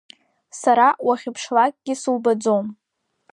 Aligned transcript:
Сара 0.61 0.87
уахьыԥшлакгьы 1.05 1.93
субаӡом. 2.01 2.65